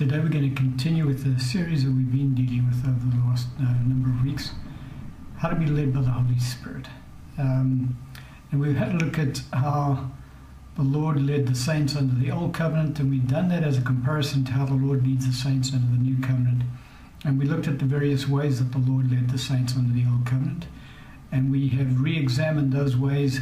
[0.00, 3.22] Today we're going to continue with the series that we've been dealing with over the
[3.22, 4.52] last uh, number of weeks
[5.36, 6.86] how to be led by the Holy Spirit.
[7.36, 7.98] Um,
[8.50, 10.10] and we've had a look at how
[10.76, 13.82] the Lord led the saints under the Old Covenant, and we've done that as a
[13.82, 16.62] comparison to how the Lord leads the saints under the New Covenant.
[17.22, 20.06] And we looked at the various ways that the Lord led the saints under the
[20.10, 20.64] Old Covenant.
[21.30, 23.40] And we have re examined those ways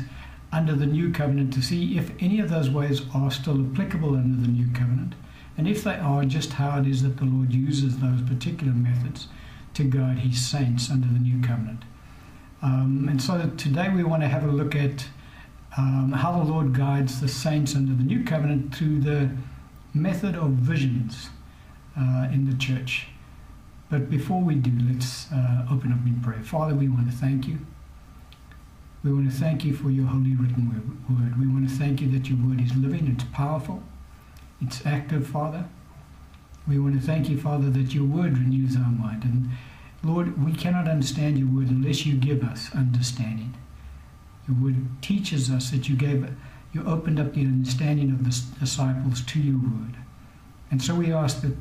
[0.51, 4.43] under the New Covenant to see if any of those ways are still applicable under
[4.43, 5.15] the New Covenant.
[5.59, 9.27] And if they are, just how it is that the Lord uses those particular methods
[9.75, 11.83] to guide his saints under the New Covenant.
[12.62, 15.09] Um, and so today we want to have a look at
[15.77, 19.30] um, how the Lord guides the saints under the New Covenant through the
[19.93, 21.30] method of visions
[21.99, 23.09] uh, in the church.
[23.91, 26.43] But before we do, let's uh, open up in prayer.
[26.43, 27.59] Father, we want to thank you.
[29.02, 30.69] We want to thank you for your holy written
[31.09, 31.38] word.
[31.38, 33.82] We want to thank you that your word is living, it's powerful,
[34.60, 35.64] it's active, Father.
[36.66, 39.24] We want to thank you, Father, that your word renews our mind.
[39.24, 39.51] And
[40.02, 43.54] Lord, we cannot understand your word unless you give us understanding.
[44.46, 46.32] Your word teaches us that you gave it.
[46.73, 49.96] you opened up the understanding of the disciples to your word.
[50.70, 51.56] And so we ask that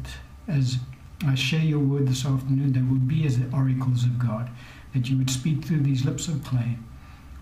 [0.47, 0.77] as
[1.25, 4.49] I share your word this afternoon, they will be as the oracles of God,
[4.93, 6.77] that you would speak through these lips of clay.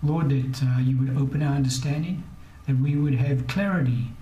[0.02, 2.22] Lord, that uh, you would open our understanding,
[2.66, 4.12] that we would have clarity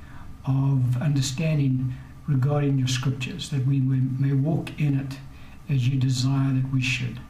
[0.46, 1.94] of understanding
[2.26, 5.18] regarding your scriptures, that we may walk in it
[5.72, 7.20] as you desire that we should.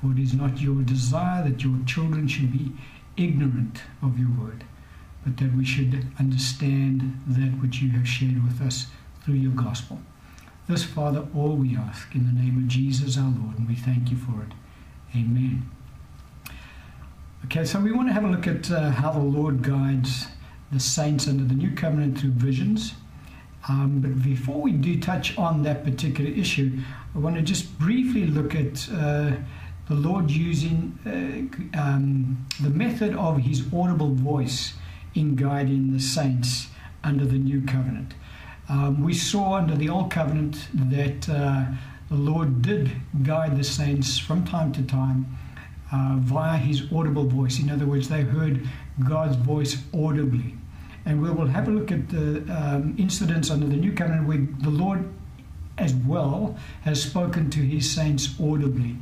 [0.00, 2.72] For it is not your desire that your children should be
[3.16, 4.64] ignorant of your word,
[5.24, 8.86] but that we should understand that which you have shared with us
[9.24, 10.00] through your gospel.
[10.68, 14.10] This, Father, all we ask in the name of Jesus our Lord, and we thank
[14.10, 14.52] you for it.
[15.14, 15.68] Amen.
[17.44, 20.26] Okay, so we want to have a look at uh, how the Lord guides
[20.72, 22.94] the saints under the new covenant through visions.
[23.68, 26.78] Um, but before we do touch on that particular issue,
[27.14, 29.32] I want to just briefly look at uh,
[29.88, 34.74] the Lord using uh, um, the method of his audible voice
[35.14, 36.68] in guiding the saints
[37.04, 38.14] under the new covenant.
[38.68, 41.66] Um, we saw under the old covenant that uh,
[42.08, 42.90] the Lord did
[43.22, 45.36] guide the saints from time to time
[45.92, 47.58] uh, via his audible voice.
[47.60, 48.66] In other words, they heard
[49.06, 50.56] God's voice audibly.
[51.04, 54.46] And we will have a look at the um, incidents under the new covenant where
[54.60, 55.08] the Lord,
[55.78, 58.96] as well, has spoken to his saints audibly.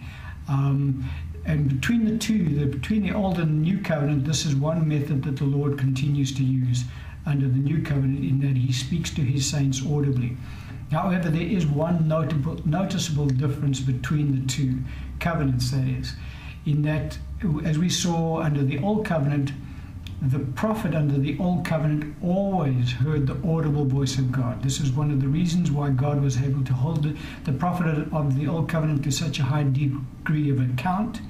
[0.49, 1.09] Um,
[1.45, 4.87] and between the two, the, between the old and the new covenant, this is one
[4.89, 6.85] method that the Lord continues to use
[7.27, 10.37] under the new covenant in that he speaks to his saints audibly.
[10.91, 14.79] However, there is one notable, noticeable difference between the two
[15.21, 16.15] covenants, that is,
[16.67, 17.19] in that,
[17.65, 19.53] as we saw under the old covenant,
[20.23, 24.63] the prophet under the old covenant always heard the audible voice of God.
[24.63, 28.07] This is one of the reasons why God was able to hold the, the prophet
[28.13, 31.23] of the old covenant to such a high degree of account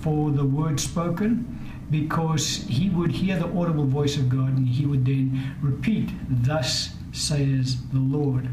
[0.00, 1.58] for the word spoken,
[1.90, 6.90] because he would hear the audible voice of God and he would then repeat, Thus
[7.12, 8.48] says the Lord.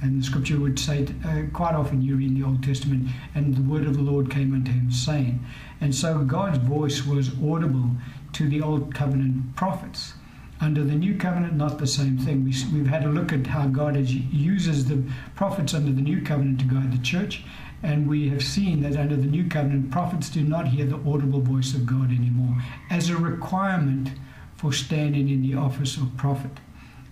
[0.00, 3.56] And the scripture would say uh, quite often you read in the Old Testament, and
[3.56, 5.44] the word of the Lord came unto him, saying.
[5.80, 7.90] And so God's voice was audible
[8.32, 10.14] to the Old Covenant prophets.
[10.60, 12.44] Under the New Covenant, not the same thing.
[12.44, 15.02] We, we've had a look at how God uses the
[15.36, 17.44] prophets under the New Covenant to guide the church,
[17.82, 21.40] and we have seen that under the New Covenant, prophets do not hear the audible
[21.40, 22.56] voice of God anymore
[22.90, 24.10] as a requirement
[24.56, 26.58] for standing in the office of prophet.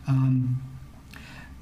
[0.09, 0.60] Um,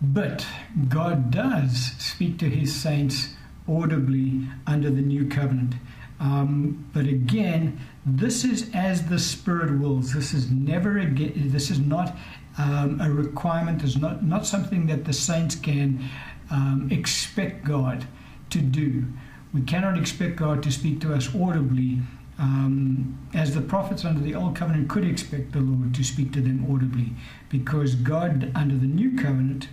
[0.01, 0.47] but
[0.89, 3.35] God does speak to his saints
[3.69, 5.75] audibly under the New Covenant.
[6.21, 10.13] Um, but again, this is as the Spirit wills.
[10.13, 11.33] This is never again.
[11.37, 12.17] This is not
[12.59, 13.83] um, a requirement.
[13.83, 16.09] It's not not something that the saints can
[16.51, 18.07] um, expect God
[18.51, 19.05] to do.
[19.53, 22.01] We cannot expect God to speak to us audibly,
[22.39, 26.41] um, as the prophets under the Old Covenant could expect the Lord to speak to
[26.41, 27.13] them audibly,
[27.49, 29.69] because God under the New Covenant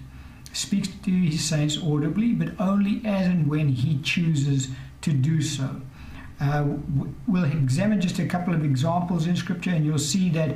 [0.53, 4.69] speaks to His saints audibly, but only as and when He chooses
[5.01, 5.81] to do so.
[6.41, 6.65] Uh,
[7.27, 10.55] we'll examine just a couple of examples in Scripture, and you'll see that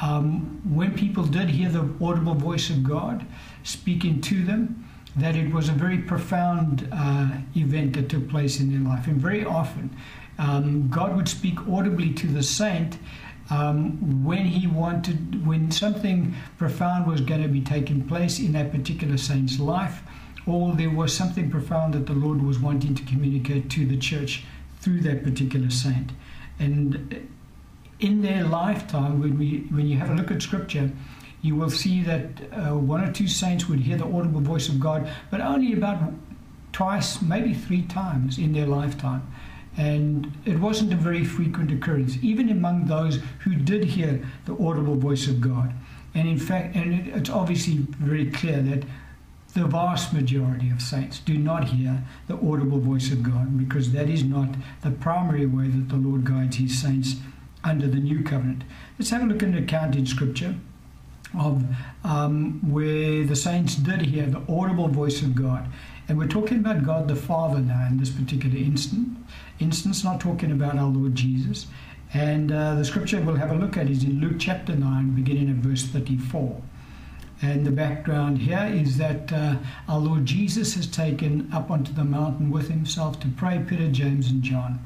[0.00, 3.26] um, when people did hear the audible voice of God
[3.62, 8.70] speaking to them, that it was a very profound uh, event that took place in
[8.72, 9.06] their life.
[9.06, 9.94] And very often,
[10.38, 12.98] um, God would speak audibly to the saint
[13.50, 18.72] um, when he wanted, when something profound was going to be taking place in that
[18.72, 20.02] particular saint's life,
[20.46, 24.44] or there was something profound that the Lord was wanting to communicate to the church
[24.84, 26.12] through that particular saint.
[26.58, 27.28] And
[28.00, 30.90] in their lifetime, when we when you have a look at Scripture,
[31.40, 34.78] you will see that uh, one or two saints would hear the audible voice of
[34.78, 36.12] God, but only about
[36.72, 39.22] twice, maybe three times in their lifetime.
[39.76, 44.96] And it wasn't a very frequent occurrence, even among those who did hear the audible
[44.96, 45.72] voice of God.
[46.14, 48.84] And in fact, and it, it's obviously very clear that
[49.54, 54.10] the vast majority of saints do not hear the audible voice of God because that
[54.10, 54.48] is not
[54.82, 57.16] the primary way that the Lord guides his saints
[57.62, 58.64] under the new covenant.
[58.98, 60.56] Let's have a look at an account in Scripture
[61.38, 61.64] of
[62.04, 65.68] um, where the saints did hear the audible voice of God.
[66.08, 69.16] And we're talking about God the Father now in this particular instant,
[69.58, 71.66] instance, not talking about our Lord Jesus.
[72.12, 75.48] And uh, the scripture we'll have a look at is in Luke chapter 9, beginning
[75.48, 76.60] at verse 34.
[77.44, 79.56] And the background here is that uh,
[79.86, 84.30] our Lord Jesus has taken up onto the mountain with himself to pray Peter, James,
[84.30, 84.82] and John.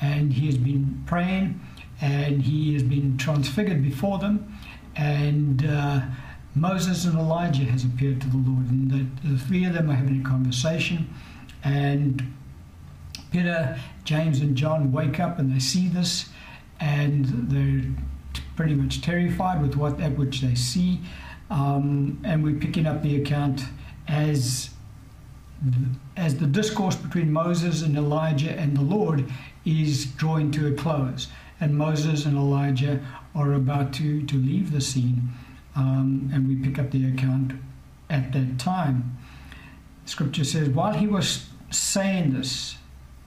[0.00, 1.60] And he has been praying
[2.00, 4.58] and he has been transfigured before them.
[4.96, 6.00] And uh,
[6.56, 9.94] Moses and Elijah has appeared to the Lord, and the, the three of them are
[9.94, 11.14] having a conversation.
[11.62, 12.34] And
[13.30, 16.28] Peter, James, and John wake up and they see this,
[16.80, 17.88] and they're
[18.56, 21.00] pretty much terrified with what that which they see.
[21.50, 23.62] Um, and we're picking up the account
[24.08, 24.70] as
[26.16, 29.30] as the discourse between Moses and Elijah and the Lord
[29.66, 31.28] is drawing to a close,
[31.60, 33.04] and Moses and Elijah
[33.34, 35.28] are about to, to leave the scene
[35.76, 37.52] um, and we pick up the account
[38.08, 39.16] at that time.
[40.04, 42.76] Scripture says, while he was saying this,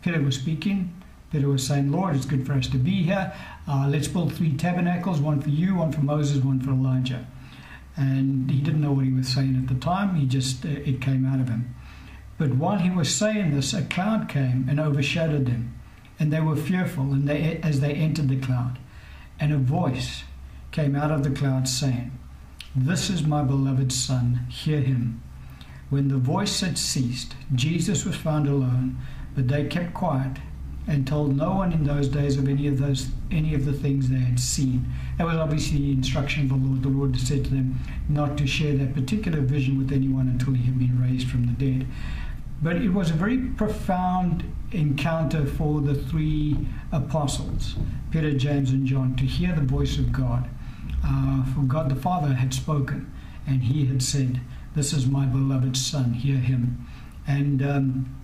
[0.02, 0.94] Peter was speaking.
[1.32, 3.34] Peter was saying, Lord, it's good for us to be here.
[3.68, 7.26] Uh, let's build three tabernacles one for you, one for Moses, one for Elijah.
[7.96, 11.02] And he didn't know what he was saying at the time, he just, uh, it
[11.02, 11.76] came out of him.
[12.38, 15.80] But while he was saying this, a cloud came and overshadowed them,
[16.20, 18.80] and they were fearful and they, as they entered the cloud.
[19.40, 20.24] And a voice
[20.72, 22.12] came out of the cloud saying,
[22.76, 25.22] this is my beloved Son, hear him.
[25.92, 28.98] When the voice had ceased, Jesus was found alone,
[29.36, 30.38] but they kept quiet
[30.88, 34.10] and told no one in those days of any of those any of the things
[34.10, 34.86] they had seen.
[35.18, 36.84] That was obviously the instruction of the Lord.
[36.84, 40.66] The Lord said to them not to share that particular vision with anyone until he
[40.66, 41.88] had been raised from the dead.
[42.62, 46.58] But it was a very profound encounter for the three
[46.92, 47.76] apostles,
[48.12, 50.50] Peter, James, and John, to hear the voice of God
[51.06, 53.12] uh, for God the Father had spoken,
[53.46, 54.42] and He had said,
[54.76, 56.14] "This is my beloved Son.
[56.14, 56.88] Hear Him."
[57.28, 58.16] And um,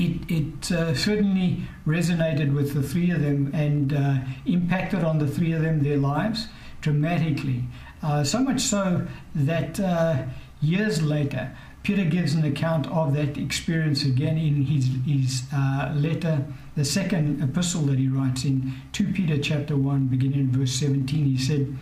[0.00, 4.14] it, it uh, certainly resonated with the three of them and uh,
[4.46, 6.48] impacted on the three of them their lives
[6.80, 7.64] dramatically.
[8.02, 10.22] Uh, so much so that uh,
[10.62, 16.46] years later, Peter gives an account of that experience again in his, his uh, letter,
[16.76, 21.24] the second epistle that he writes in 2 Peter chapter 1, beginning in verse 17.
[21.24, 21.76] He said,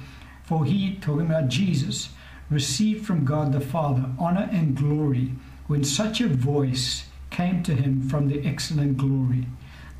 [0.44, 2.10] for he, talking about Jesus,
[2.50, 5.32] received from God the Father honor and glory
[5.66, 9.46] when such a voice came to him from the excellent glory.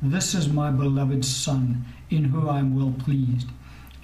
[0.01, 3.47] This is my beloved Son, in whom I am well pleased.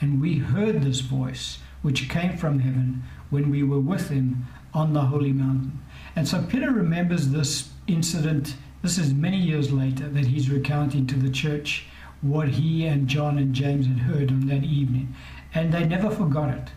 [0.01, 4.94] And we heard this voice, which came from heaven, when we were with him on
[4.94, 5.80] the holy mountain.
[6.16, 8.56] And so Peter remembers this incident.
[8.81, 11.86] This is many years later that he's recounting to the church
[12.21, 15.13] what he and John and James had heard on that evening
[15.56, 16.69] and they never forgot it.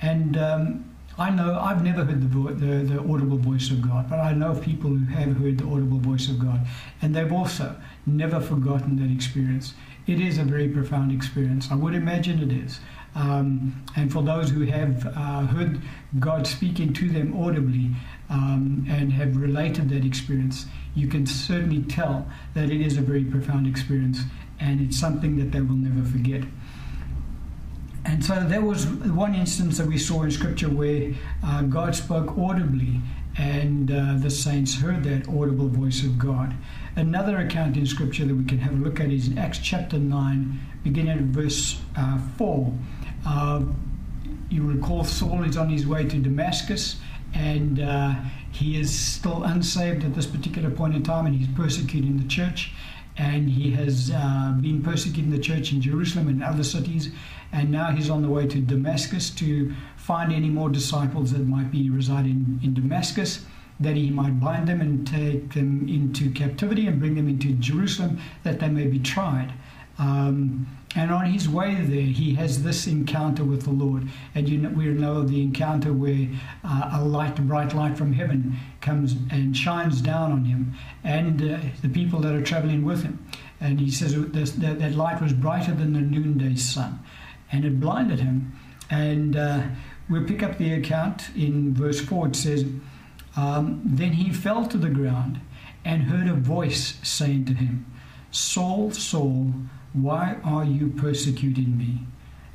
[0.00, 0.89] And um,
[1.20, 4.54] I know I've never heard the, the, the audible voice of God, but I know
[4.54, 6.66] people who have heard the audible voice of God,
[7.02, 9.74] and they've also never forgotten that experience.
[10.06, 11.68] It is a very profound experience.
[11.70, 12.80] I would imagine it is.
[13.14, 15.82] Um, and for those who have uh, heard
[16.18, 17.90] God speaking to them audibly
[18.30, 23.24] um, and have related that experience, you can certainly tell that it is a very
[23.24, 24.20] profound experience
[24.58, 26.44] and it's something that they will never forget.
[28.04, 31.12] And so there was one instance that we saw in Scripture where
[31.44, 33.00] uh, God spoke audibly,
[33.36, 36.54] and uh, the saints heard that audible voice of God.
[36.96, 39.98] Another account in Scripture that we can have a look at is in Acts chapter
[39.98, 42.72] 9, beginning at verse uh, 4.
[43.26, 43.62] Uh,
[44.48, 46.96] you recall Saul is on his way to Damascus,
[47.34, 48.14] and uh,
[48.50, 52.72] he is still unsaved at this particular point in time, and he's persecuting the church
[53.16, 57.10] and he has uh, been persecuting the church in Jerusalem and other cities,
[57.52, 61.70] and now he's on the way to Damascus to find any more disciples that might
[61.70, 63.44] be residing in Damascus,
[63.80, 68.20] that he might bind them and take them into captivity and bring them into Jerusalem,
[68.44, 69.52] that they may be tried.
[69.98, 70.66] Um,
[70.96, 74.08] and on his way there, he has this encounter with the Lord.
[74.34, 76.28] And you know, we know the encounter where
[76.64, 81.42] uh, a light, a bright light from heaven comes and shines down on him and
[81.42, 83.24] uh, the people that are traveling with him.
[83.60, 86.98] And he says that, that light was brighter than the noonday sun.
[87.52, 88.52] And it blinded him.
[88.90, 89.62] And uh,
[90.08, 92.28] we'll pick up the account in verse 4.
[92.28, 92.64] It says,
[93.36, 95.40] um, Then he fell to the ground
[95.84, 97.86] and heard a voice saying to him,
[98.30, 99.52] Saul, Saul,
[99.92, 102.00] why are you persecuting me?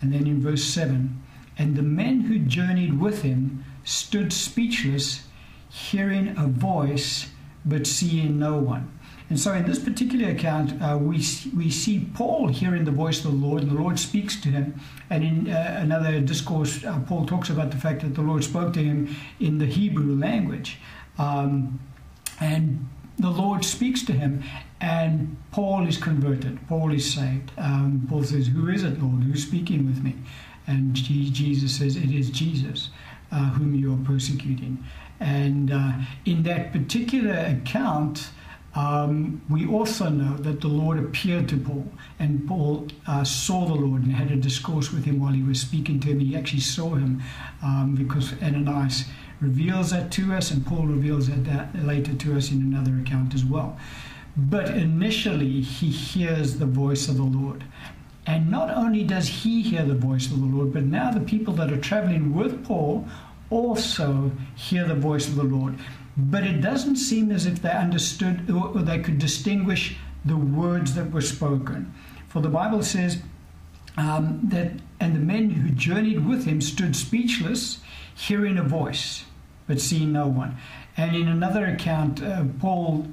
[0.01, 1.21] And then in verse 7,
[1.57, 5.27] and the men who journeyed with him stood speechless,
[5.69, 7.29] hearing a voice,
[7.65, 8.94] but seeing no one.
[9.29, 11.17] And so, in this particular account, uh, we
[11.55, 14.79] we see Paul hearing the voice of the Lord, and the Lord speaks to him.
[15.09, 18.73] And in uh, another discourse, uh, Paul talks about the fact that the Lord spoke
[18.73, 20.77] to him in the Hebrew language,
[21.17, 21.79] um,
[22.39, 24.43] and the Lord speaks to him,
[24.79, 26.59] and Paul is converted.
[26.67, 27.51] Paul is saved.
[27.57, 29.23] Um, Paul says, "Who is it, Lord?
[29.23, 30.15] Who's speaking with me?"
[30.67, 32.89] And Jesus says, "It is Jesus."
[33.31, 34.81] Uh, whom you are persecuting.
[35.19, 35.93] And uh,
[36.25, 38.29] in that particular account,
[38.75, 41.87] um, we also know that the Lord appeared to Paul,
[42.19, 45.61] and Paul uh, saw the Lord and had a discourse with him while he was
[45.61, 46.19] speaking to him.
[46.19, 47.23] He actually saw him
[47.63, 49.05] um, because Ananias
[49.39, 53.33] reveals that to us, and Paul reveals that, that later to us in another account
[53.33, 53.77] as well.
[54.35, 57.63] But initially, he hears the voice of the Lord.
[58.27, 61.53] And not only does he hear the voice of the Lord, but now the people
[61.53, 63.07] that are traveling with Paul
[63.49, 65.75] also hear the voice of the Lord
[66.17, 71.11] but it doesn't seem as if they understood or they could distinguish the words that
[71.11, 71.93] were spoken.
[72.27, 73.21] For the Bible says
[73.97, 77.79] um, that, and the men who journeyed with him stood speechless,
[78.13, 79.25] hearing a voice,
[79.67, 80.57] but seeing no one.
[80.97, 83.07] And in another account, uh, Paul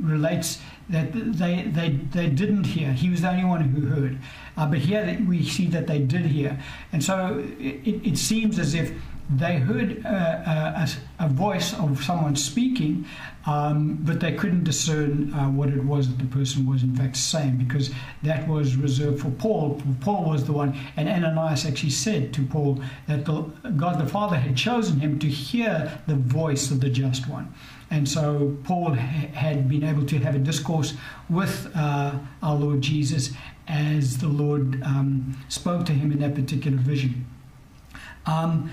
[0.00, 2.92] relates that they, they, they didn't hear.
[2.92, 4.18] He was the only one who heard.
[4.56, 6.60] Uh, but here we see that they did hear.
[6.92, 8.92] And so it, it seems as if
[9.36, 10.88] they heard uh, a,
[11.20, 13.06] a, voice of someone speaking,
[13.46, 17.16] um, but they couldn't discern uh, what it was that the person was in fact
[17.16, 17.92] saying because
[18.24, 19.80] that was reserved for Paul.
[20.00, 23.42] Paul was the one, and Ananias actually said to Paul that the,
[23.76, 27.54] God the Father had chosen him to hear the voice of the just one.
[27.90, 30.94] And so Paul ha- had been able to have a discourse
[31.28, 33.30] with uh, our Lord Jesus
[33.68, 37.26] as the Lord um, spoke to him in that particular vision.
[38.26, 38.70] Um,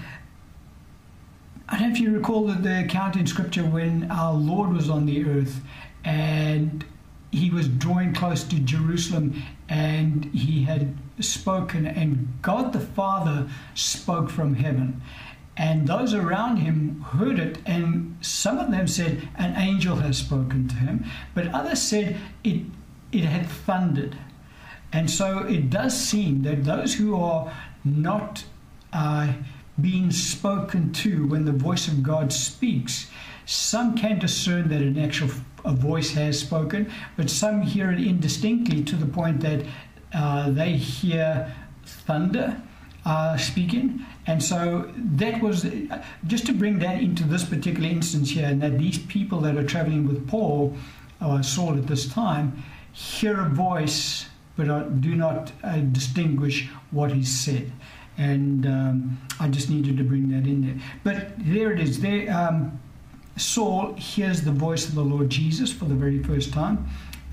[1.69, 4.89] I don't know if you recall the, the account in Scripture when our Lord was
[4.89, 5.59] on the earth
[6.03, 6.85] and
[7.31, 14.29] he was drawing close to Jerusalem and he had spoken, and God the Father spoke
[14.29, 15.01] from heaven.
[15.57, 20.67] And those around him heard it, and some of them said, An angel has spoken
[20.67, 22.61] to him, but others said it,
[23.11, 24.15] it had thundered.
[24.93, 27.51] And so it does seem that those who are
[27.83, 28.45] not
[28.93, 29.33] uh,
[29.79, 33.07] being spoken to when the voice of God speaks.
[33.45, 35.29] Some can discern that an actual
[35.65, 39.65] a voice has spoken, but some hear it indistinctly to the point that
[40.13, 41.53] uh, they hear
[41.85, 42.61] thunder
[43.05, 44.05] uh, speaking.
[44.25, 45.65] And so that was
[46.25, 49.63] just to bring that into this particular instance here, and that these people that are
[49.63, 50.75] traveling with Paul
[51.21, 57.29] or Saul at this time hear a voice but do not uh, distinguish what is
[57.29, 57.71] said
[58.17, 60.75] and um, I just needed to bring that in there.
[61.03, 62.01] But there it is.
[62.01, 62.79] There, um,
[63.37, 66.87] Saul hears the voice of the Lord Jesus for the very first time,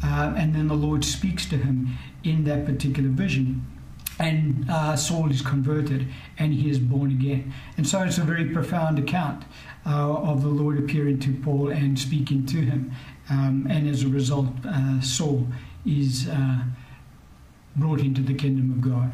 [0.04, 3.66] uh, and then the Lord speaks to him in that particular vision.
[4.18, 6.06] And uh, Saul is converted
[6.38, 7.52] and he is born again.
[7.76, 9.42] And so it's a very profound account
[9.84, 12.92] uh, of the Lord appearing to Paul and speaking to him.
[13.28, 15.48] Um, and as a result, uh, Saul
[15.84, 16.58] is uh,
[17.74, 19.12] brought into the kingdom of God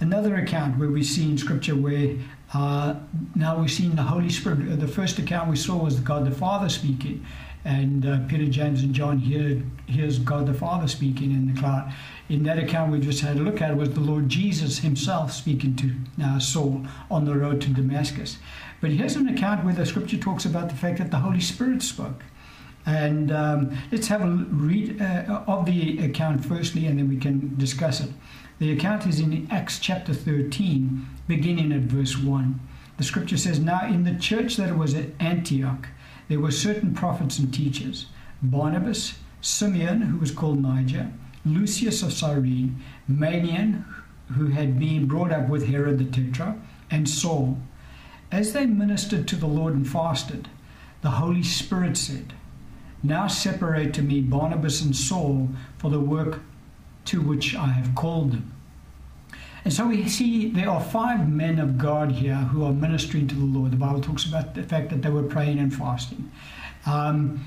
[0.00, 2.16] another account where we see in Scripture where
[2.54, 2.94] uh,
[3.34, 4.72] now we've seen the Holy Spirit.
[4.72, 7.24] Uh, the first account we saw was God the Father speaking,
[7.64, 11.92] and uh, Peter, James, and John hear hears God the Father speaking in the cloud.
[12.28, 15.76] In that account we just had a look at was the Lord Jesus Himself speaking
[15.76, 18.38] to uh, Saul on the road to Damascus.
[18.80, 21.82] But here's an account where the Scripture talks about the fact that the Holy Spirit
[21.82, 22.22] spoke.
[22.86, 27.54] And um, let's have a read uh, of the account firstly, and then we can
[27.58, 28.10] discuss it.
[28.58, 32.58] The account is in Acts chapter 13, beginning at verse 1.
[32.96, 35.86] The scripture says, Now in the church that was at Antioch,
[36.26, 38.06] there were certain prophets and teachers
[38.42, 41.12] Barnabas, Simeon, who was called Niger,
[41.46, 43.84] Lucius of Cyrene, Manaen,
[44.36, 46.56] who had been brought up with Herod the Tetrarch,
[46.90, 47.58] and Saul.
[48.32, 50.48] As they ministered to the Lord and fasted,
[51.02, 52.32] the Holy Spirit said,
[53.04, 55.48] Now separate to me Barnabas and Saul
[55.78, 56.40] for the work
[57.08, 58.54] to which I have called them.
[59.64, 63.34] And so we see there are five men of God here who are ministering to
[63.34, 63.72] the Lord.
[63.72, 66.30] The Bible talks about the fact that they were praying and fasting.
[66.86, 67.44] Um,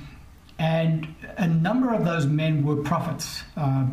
[0.60, 3.44] and a number of those men were prophets.
[3.58, 3.88] Uh,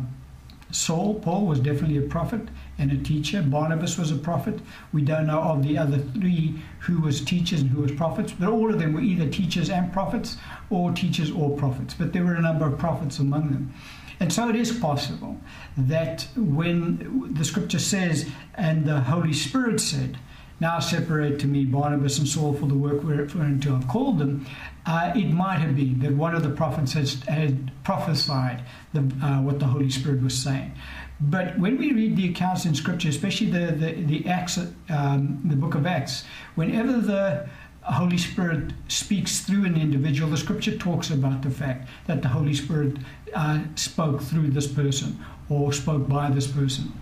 [0.71, 2.41] Saul, Paul, was definitely a prophet,
[2.79, 3.41] and a teacher.
[3.41, 4.59] Barnabas was a prophet.
[4.93, 8.49] We don't know of the other three who was teachers and who was prophets, but
[8.49, 10.37] all of them were either teachers and prophets
[10.69, 11.93] or teachers or prophets.
[11.93, 13.73] But there were a number of prophets among them.
[14.19, 15.37] And so it is possible
[15.77, 20.17] that when the scripture says, and the Holy Spirit said,
[20.59, 24.45] now separate to me Barnabas and Saul for the work whereunto I've called them,
[24.85, 29.41] uh, it might have been that one of the prophets has, had prophesied the, uh,
[29.41, 30.73] what the Holy Spirit was saying.
[31.21, 34.57] But when we read the accounts in Scripture, especially the, the, the Acts,
[34.89, 37.47] um, the book of Acts, whenever the
[37.83, 42.53] Holy Spirit speaks through an individual, the Scripture talks about the fact that the Holy
[42.53, 42.97] Spirit
[43.33, 46.93] uh, spoke through this person or spoke by this person.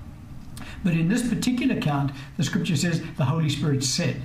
[0.83, 4.21] But in this particular account, the scripture says the Holy Spirit said.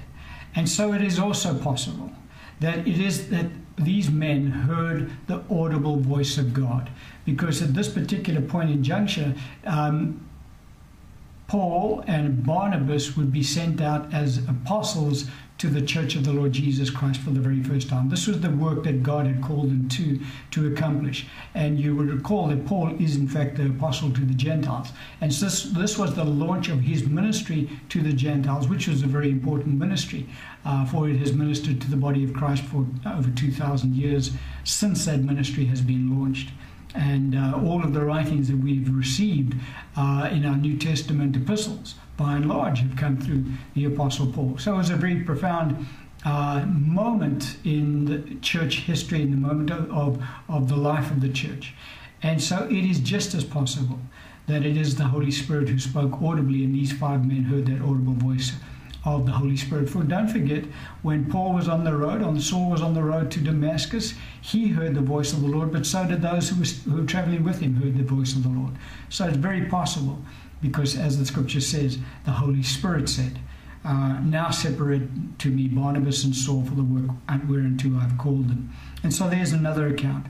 [0.55, 2.13] And so it is also possible
[2.61, 6.91] that it is that these men heard the audible voice of God.
[7.25, 10.29] Because at this particular point in juncture, um,
[11.49, 15.27] Paul and Barnabas would be sent out as apostles
[15.63, 18.09] to the church of the Lord Jesus Christ for the very first time.
[18.09, 20.19] This was the work that God had called them to
[20.51, 21.29] to accomplish.
[21.55, 24.89] And you will recall that Paul is in fact the apostle to the Gentiles.
[25.21, 29.05] And so this, this was the launch of his ministry to the Gentiles, which was
[29.05, 30.29] a very important ministry,
[30.65, 34.33] uh, for it has ministered to the body of Christ for over 2,000 years
[34.65, 36.51] since that ministry has been launched
[36.95, 39.55] and uh, all of the writings that we've received
[39.97, 44.57] uh, in our New Testament epistles by and large, have come through the Apostle Paul.
[44.59, 45.87] So it was a very profound
[46.25, 51.21] uh, moment in the church history, in the moment of, of, of the life of
[51.21, 51.75] the church.
[52.23, 53.99] And so it is just as possible
[54.47, 57.83] that it is the Holy Spirit who spoke audibly, and these five men heard that
[57.83, 58.53] audible voice
[59.05, 59.91] of the Holy Spirit.
[59.91, 60.65] For don't forget,
[61.03, 64.69] when Paul was on the road, on Saul was on the road to Damascus, he
[64.69, 67.59] heard the voice of the Lord, but so did those who, who were traveling with
[67.59, 68.75] him heard the voice of the Lord.
[69.09, 70.23] So it's very possible
[70.63, 73.39] because as the scripture says, the Holy Spirit said,
[73.85, 77.11] uh, Now separate to me Barnabas and Saul for the work
[77.47, 78.73] whereunto I've called them.
[79.03, 80.27] And so there's another account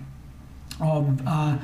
[0.81, 1.59] of uh,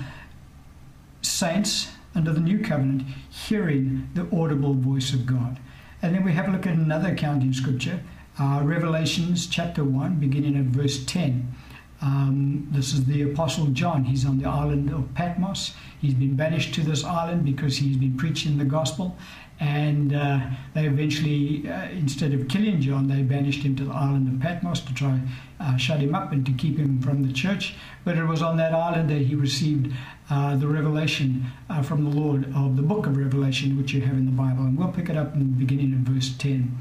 [1.23, 5.59] saints under the new covenant hearing the audible voice of God.
[6.03, 8.01] And then we have a look at another account in scripture,
[8.39, 11.55] uh, Revelations chapter 1, beginning at verse 10.
[12.01, 14.05] Um, this is the Apostle John.
[14.05, 15.75] He's on the island of Patmos.
[16.01, 19.17] He's been banished to this island because he's been preaching the gospel.
[19.61, 20.41] And uh,
[20.75, 24.81] they eventually, uh, instead of killing John, they banished him to the island of Patmos
[24.83, 25.21] to try
[25.59, 27.75] uh, shut him up and to keep him from the church.
[28.05, 29.93] But it was on that island that he received
[30.31, 34.15] uh, the revelation uh, from the Lord of the book of Revelation, which you have
[34.15, 34.63] in the Bible.
[34.63, 36.79] And we'll pick it up in the beginning of verse 10.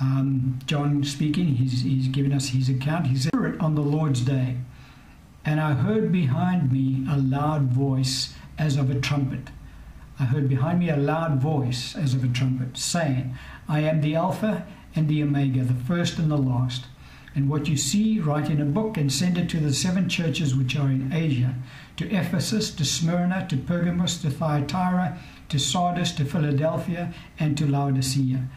[0.00, 3.08] Um, John speaking, he's, he's given us his account.
[3.08, 4.56] He said, On the Lord's day,
[5.44, 9.50] and I heard behind me a loud voice as of a trumpet.
[10.18, 13.36] I heard behind me a loud voice as of a trumpet, saying,
[13.68, 16.84] I am the Alpha and the Omega, the first and the last.
[17.34, 20.54] And what you see, write in a book and send it to the seven churches
[20.54, 21.54] which are in Asia
[21.96, 28.48] to Ephesus, to Smyrna, to Pergamos, to Thyatira, to Sardis, to Philadelphia, and to Laodicea.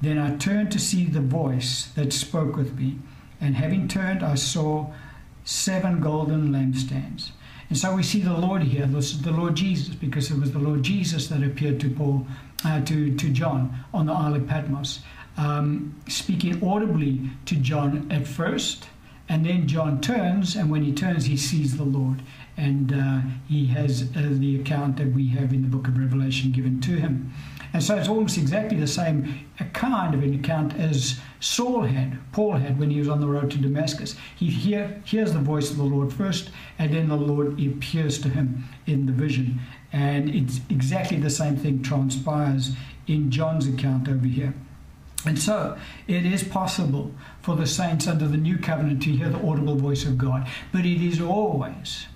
[0.00, 2.98] Then I turned to see the voice that spoke with me,
[3.40, 4.92] and having turned, I saw
[5.44, 7.30] seven golden lampstands.
[7.68, 8.86] And so we see the Lord here.
[8.86, 12.26] This is the Lord Jesus, because it was the Lord Jesus that appeared to Paul,
[12.64, 15.00] uh, to to John on the Isle of Patmos,
[15.36, 18.86] um, speaking audibly to John at first,
[19.28, 22.22] and then John turns, and when he turns, he sees the Lord,
[22.56, 26.52] and uh, he has uh, the account that we have in the book of Revelation
[26.52, 27.32] given to him.
[27.72, 32.54] And so it's almost exactly the same kind of an account as Saul had, Paul
[32.54, 34.16] had when he was on the road to Damascus.
[34.34, 38.28] He hear, hears the voice of the Lord first, and then the Lord appears to
[38.28, 39.60] him in the vision.
[39.92, 42.72] And it's exactly the same thing transpires
[43.06, 44.54] in John's account over here.
[45.24, 45.76] And so
[46.06, 50.04] it is possible for the saints under the new covenant to hear the audible voice
[50.04, 52.06] of God, but it is always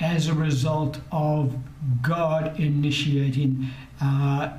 [0.00, 1.56] as a result of
[2.02, 3.68] God initiating
[4.00, 4.50] uh,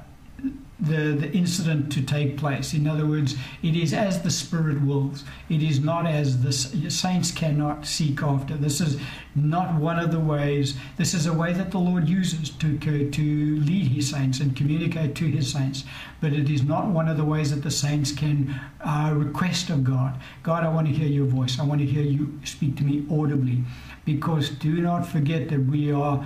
[0.79, 2.73] the, the incident to take place.
[2.73, 5.23] In other words, it is as the Spirit wills.
[5.49, 6.51] It is not as the
[6.91, 8.55] saints cannot seek after.
[8.55, 8.99] This is
[9.35, 10.75] not one of the ways.
[10.97, 15.15] This is a way that the Lord uses to, to lead His saints and communicate
[15.15, 15.83] to His saints.
[16.21, 19.83] But it is not one of the ways that the saints can uh, request of
[19.83, 21.59] God God, I want to hear your voice.
[21.59, 23.63] I want to hear you speak to me audibly.
[24.05, 26.25] Because do not forget that we are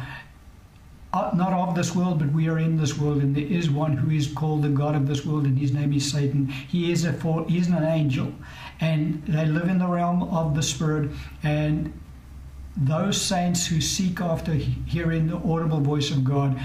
[1.14, 4.12] not of this world, but we are in this world, and there is one who
[4.12, 6.48] is called the God of this world, and his name is Satan.
[6.48, 8.34] He is a fall, he is an angel,
[8.80, 11.12] and they live in the realm of the spirit.
[11.44, 11.92] And
[12.78, 16.60] those saints who seek after hearing the audible voice of God,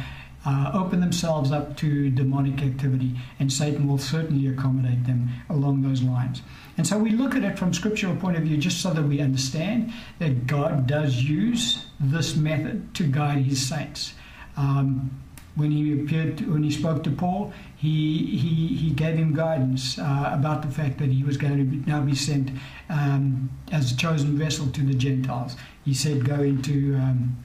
[0.46, 6.02] uh, open themselves up to demonic activity, and Satan will certainly accommodate them along those
[6.02, 6.40] lines.
[6.76, 9.20] And so we look at it from scriptural point of view just so that we
[9.20, 14.14] understand that God does use this method to guide his saints.
[14.56, 15.22] Um,
[15.54, 19.98] when he appeared, to, when he spoke to Paul, he he, he gave him guidance
[19.98, 22.50] uh, about the fact that he was going to be, now be sent
[22.90, 25.56] um, as a chosen vessel to the Gentiles.
[25.84, 27.42] He said, "Go into um,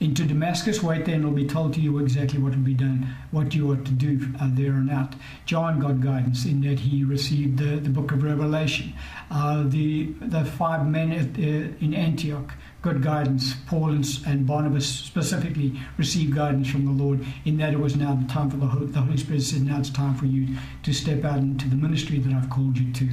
[0.00, 3.14] into Damascus, wait there, and it'll be told to you exactly what will be done,
[3.30, 5.14] what you ought to do uh, there and out.
[5.44, 8.94] John got guidance in that he received the, the book of Revelation.
[9.30, 13.54] Uh, the the five men at, uh, in Antioch got guidance.
[13.66, 18.26] Paul and, Barnabas specifically received guidance from the Lord in that it was now the
[18.26, 21.24] time for the Holy, the Holy Spirit said, now it's time for you to step
[21.24, 23.08] out into the ministry that I've called you to.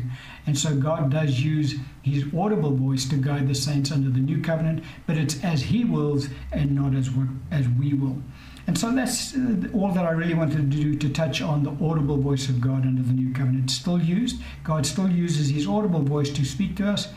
[0.46, 4.42] And so God does use his audible voice to guide the saints under the new
[4.42, 8.22] covenant, but it's as he wills and not as, what, as we will.
[8.68, 11.72] And so that's uh, all that I really wanted to do to touch on the
[11.86, 13.72] audible voice of God under the new covenant.
[13.72, 14.42] Still used.
[14.64, 17.08] God still uses his audible voice to speak to us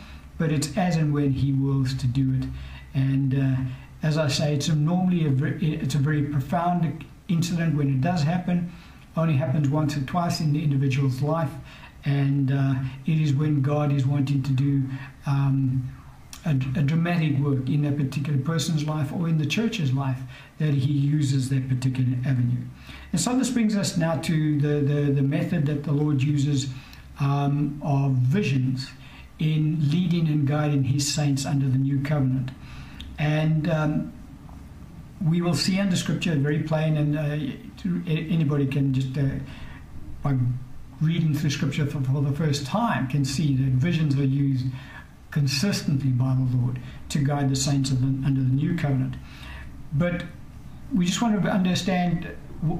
[0.41, 2.47] but it's as and when he wills to do it.
[2.95, 3.61] And uh,
[4.01, 8.01] as I say, it's a normally a very, it's a very profound incident when it
[8.01, 8.73] does happen.
[9.15, 11.51] Only happens once or twice in the individual's life,
[12.05, 12.73] and uh,
[13.05, 14.81] it is when God is wanting to do
[15.27, 15.87] um,
[16.43, 20.21] a, a, dramatic work in that particular person's life or in the church's life
[20.57, 22.63] that He uses that particular avenue.
[23.11, 26.67] And so this brings us now to the the, the method that the Lord uses
[27.19, 28.89] um, of visions
[29.41, 32.51] in leading and guiding his saints under the new covenant.
[33.17, 34.13] And um,
[35.25, 37.55] we will see under scripture very plain, and uh,
[38.07, 39.39] anybody can just, uh,
[40.21, 40.37] by
[41.01, 44.67] reading through scripture for, for, the first time, can see that visions are used
[45.31, 49.15] consistently by the Lord to guide the saints the, under the new covenant.
[49.93, 50.23] But
[50.93, 52.29] we just want to understand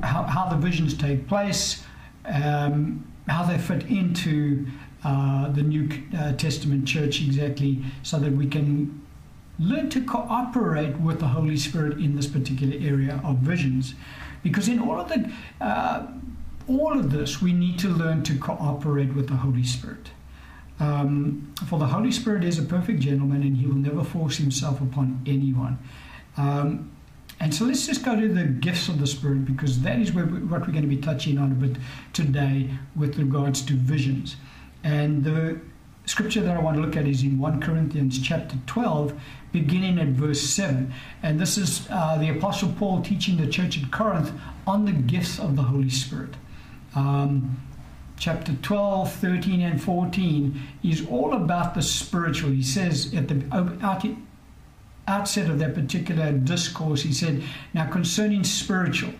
[0.04, 1.84] how, how the visions take place,
[2.26, 4.68] um, how they fit into
[5.04, 9.02] uh, the New uh, Testament church exactly so that we can
[9.60, 13.94] learn to cooperate with the Holy Spirit in this particular area of visions.
[14.44, 16.08] Because in all of the uh,
[16.68, 20.12] all of this, we need to learn to cooperate with the Holy Spirit.
[20.80, 24.82] Um, for the Holy Spirit is a perfect gentleman and he will never force himself
[24.82, 25.78] upon anyone.
[26.38, 26.92] Um,
[27.40, 30.26] and so let's just go to the gifts of the Spirit because that is where
[30.26, 31.78] what we're going to be touching on a bit
[32.14, 34.38] today with regards to visions.
[34.84, 35.60] And the
[36.06, 39.20] scripture that I want to look at is in 1 Corinthians chapter 12,
[39.52, 40.94] beginning at verse 7.
[41.24, 44.32] And this is uh, the Apostle Paul teaching the church at Corinth
[44.66, 46.34] on the gifts of the Holy Spirit.
[46.96, 47.62] Um,
[48.18, 52.52] chapter 12, 13, and 14 is all about the spiritual.
[52.52, 54.16] He says at the
[55.08, 59.14] outset of that particular discourse, he said, Now concerning spiritual,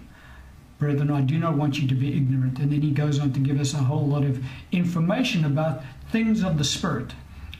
[0.82, 2.58] Brethren, I do not want you to be ignorant.
[2.58, 6.42] And then he goes on to give us a whole lot of information about things
[6.42, 7.14] of the Spirit,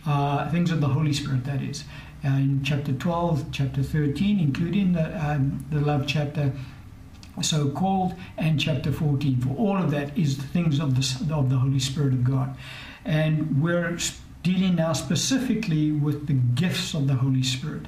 [0.08, 1.84] uh, things of the Holy Spirit, that is.
[2.26, 6.52] Uh, in chapter 12, chapter 13, including the, um, the love chapter,
[7.44, 9.40] so called, and chapter 14.
[9.42, 12.58] For all of that is things of the, of the Holy Spirit of God.
[13.06, 14.00] And we're
[14.42, 17.86] dealing now specifically with the gifts of the Holy Spirit.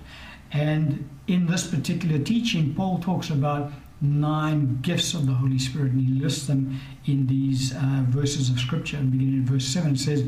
[0.51, 3.71] And in this particular teaching, Paul talks about
[4.03, 8.59] nine gifts of the Holy Spirit, and he lists them in these uh, verses of
[8.59, 8.97] Scripture.
[8.97, 10.27] And beginning in verse 7, it says,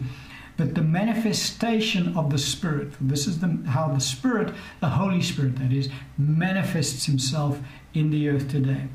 [0.56, 5.58] But the manifestation of the Spirit, this is the, how the Spirit, the Holy Spirit
[5.58, 7.60] that is, manifests himself
[7.94, 8.88] in the earth today,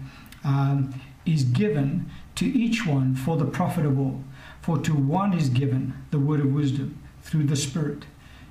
[0.44, 0.94] um,
[1.26, 4.24] is given to each one for the profit of all.
[4.62, 8.04] For to one is given the word of wisdom through the Spirit,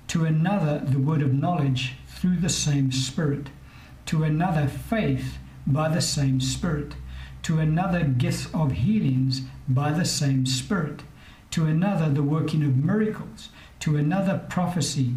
[0.09, 3.47] to another the word of knowledge through the same Spirit,
[4.05, 5.39] to another faith
[5.73, 6.93] by the same Spirit,
[7.43, 11.03] to another gifts of healings by the same Spirit,
[11.51, 15.13] to another the working of miracles, to another prophecy,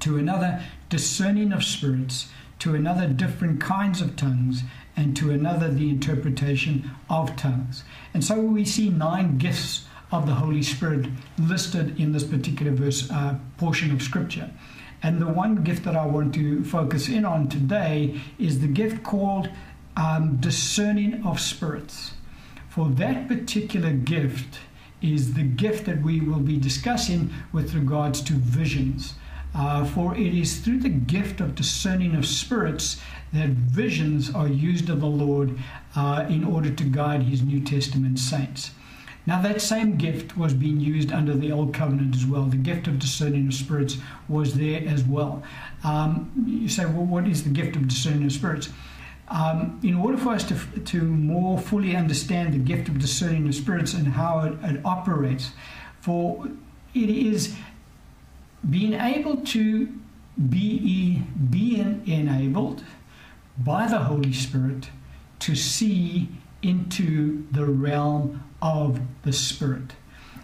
[0.00, 4.62] to another discerning of spirits, to another different kinds of tongues,
[4.96, 7.84] and to another the interpretation of tongues.
[8.14, 11.06] And so we see nine gifts of the Holy Spirit
[11.38, 14.50] listed in this particular verse uh, portion of Scripture.
[15.06, 19.04] And the one gift that I want to focus in on today is the gift
[19.04, 19.48] called
[19.96, 22.14] um, discerning of spirits.
[22.68, 24.58] For that particular gift
[25.00, 29.14] is the gift that we will be discussing with regards to visions.
[29.54, 33.00] Uh, for it is through the gift of discerning of spirits
[33.32, 35.56] that visions are used of the Lord
[35.94, 38.72] uh, in order to guide his New Testament saints.
[39.26, 42.44] Now, that same gift was being used under the Old Covenant as well.
[42.44, 45.42] The gift of discerning of spirits was there as well.
[45.82, 48.68] Um, you say, well, what is the gift of discerning of spirits?
[49.28, 53.54] um, in order for us to, to more fully understand the gift of discerning of
[53.54, 55.50] spirits and how it, it operates,
[56.00, 56.46] for
[56.94, 57.56] it is
[58.68, 59.88] being able to
[60.50, 62.84] be being enabled
[63.58, 64.90] by the Holy Spirit
[65.40, 66.28] to see
[66.62, 68.42] into the realm
[68.74, 69.92] of the Spirit.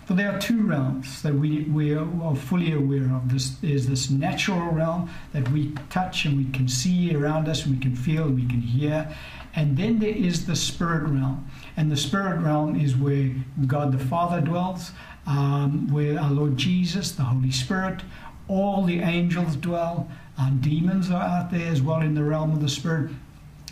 [0.08, 3.32] So there are two realms that we, we are fully aware of.
[3.32, 7.74] This is this natural realm that we touch and we can see around us, and
[7.76, 9.08] we can feel, and we can hear.
[9.54, 11.48] And then there is the spirit realm.
[11.76, 13.34] And the spirit realm is where
[13.66, 14.90] God the Father dwells,
[15.26, 18.02] um, where our Lord Jesus, the Holy Spirit,
[18.48, 20.10] all the angels dwell.
[20.38, 23.10] Our demons are out there as well in the realm of the spirit.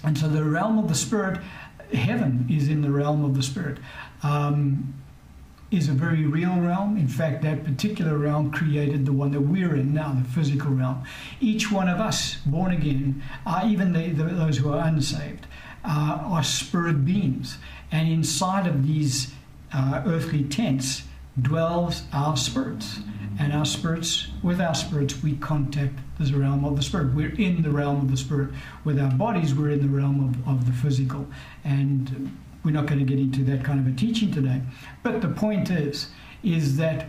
[0.04, 1.40] And so the realm of the spirit,
[1.92, 3.78] heaven is in the realm of the spirit.
[4.22, 4.94] Um,
[5.70, 6.96] is a very real realm.
[6.96, 11.04] In fact, that particular realm created the one that we're in now, the physical realm.
[11.40, 15.46] Each one of us, born again, uh, even the, the, those who are unsaved,
[15.84, 17.58] uh, are spirit beings.
[17.92, 19.32] And inside of these
[19.72, 21.04] uh, earthly tents
[21.40, 22.98] dwells our spirits.
[23.38, 27.14] And our spirits, with our spirits, we contact the realm of the spirit.
[27.14, 28.50] We're in the realm of the spirit.
[28.84, 31.26] With our bodies, we're in the realm of, of the physical.
[31.64, 34.60] And we're not going to get into that kind of a teaching today.
[35.02, 36.10] But the point is,
[36.42, 37.06] is that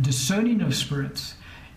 [0.00, 1.34] discerning of spirits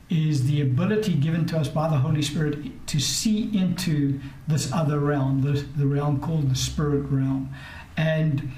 [0.09, 4.99] is the ability given to us by the Holy Spirit to see into this other
[4.99, 7.49] realm, the, the realm called the spirit realm.
[7.97, 8.51] And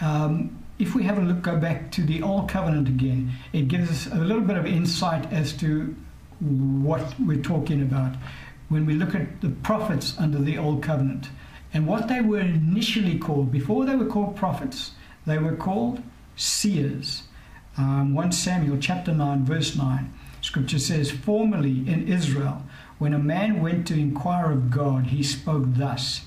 [0.00, 3.90] um, if we have a look, go back to the Old Covenant again, it gives
[3.90, 5.94] us a little bit of insight as to
[6.40, 8.16] what we're talking about.
[8.68, 11.28] When we look at the prophets under the Old Covenant,
[11.72, 14.92] and what they were initially called, before they were called prophets,
[15.26, 16.02] they were called
[16.36, 17.24] seers.
[17.78, 22.62] Um, 1 Samuel chapter 9, verse 9, scripture says, Formerly in Israel,
[22.98, 26.22] when a man went to inquire of God, he spoke thus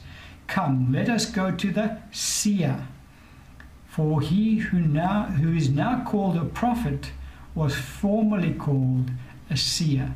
[0.48, 2.88] Come, let us go to the seer.
[3.88, 7.12] For he who now who is now called a prophet
[7.56, 9.10] was formerly called
[9.50, 10.14] a seer.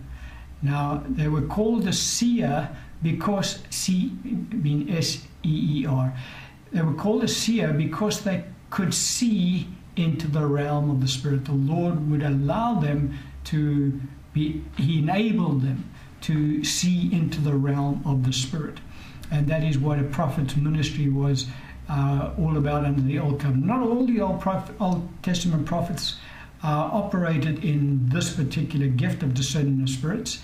[0.61, 6.13] Now they were called a seer because C being S E E R.
[6.71, 11.45] They were called a seer because they could see into the realm of the spirit.
[11.45, 13.99] The Lord would allow them to
[14.33, 14.63] be.
[14.77, 15.89] He enabled them
[16.21, 18.77] to see into the realm of the spirit,
[19.31, 21.47] and that is what a prophet's ministry was
[21.89, 23.65] uh, all about under the Old Covenant.
[23.65, 26.17] Not all the Old, Prophet, Old Testament prophets
[26.63, 30.39] uh, operated in this particular gift of discerning of spirits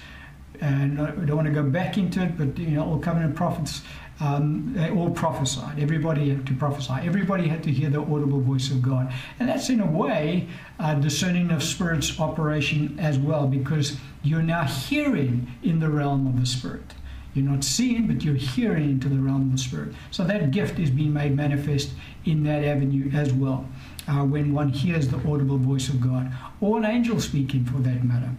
[0.62, 3.82] and I don't want to go back into it, but you know, all covenant prophets,
[4.20, 5.80] um, they all prophesied.
[5.80, 6.94] Everybody had to prophesy.
[7.04, 10.48] Everybody had to hear the audible voice of God, and that's in a way
[10.80, 16.40] uh, discerning of spirits operation as well, because you're now hearing in the realm of
[16.40, 16.94] the spirit.
[17.34, 19.94] You're not seeing, but you're hearing into the realm of the spirit.
[20.10, 21.92] So that gift is being made manifest
[22.24, 23.68] in that avenue as well.
[24.08, 28.04] Uh, when one hears the audible voice of God, or an angel speaking for that
[28.06, 28.30] matter.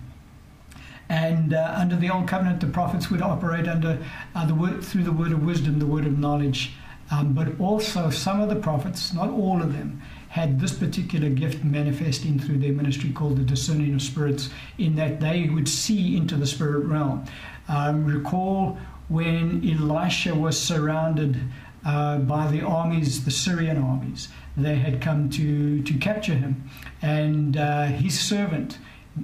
[1.09, 3.99] And uh, under the old covenant, the prophets would operate under
[4.35, 6.73] uh, the word, through the word of wisdom, the word of knowledge.
[7.11, 11.65] Um, but also, some of the prophets, not all of them, had this particular gift
[11.65, 16.35] manifesting through their ministry called the discerning of spirits, in that they would see into
[16.37, 17.25] the spirit realm.
[17.69, 21.39] Um, recall when Elisha was surrounded
[21.87, 24.29] uh, by the armies, the Syrian armies.
[24.57, 26.69] They had come to, to capture him.
[27.01, 28.79] And uh, his servant,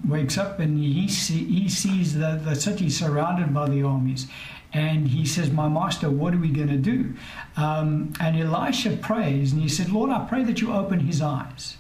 [0.09, 4.27] wakes up and he, see, he sees the, the city surrounded by the armies.
[4.73, 7.15] And he says, My master, what are we going to do?
[7.57, 11.77] Um, and Elisha prays and he said, Lord, I pray that you open his eyes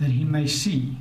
[0.00, 0.96] that he may see.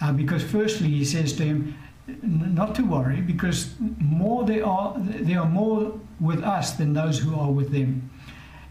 [0.00, 1.78] Uh, because, firstly, he says to him,
[2.22, 7.34] not to worry, because more there are there are more with us than those who
[7.34, 8.10] are with them.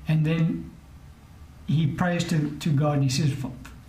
[0.08, 0.72] And then
[1.66, 3.34] he prays to, to God and he says,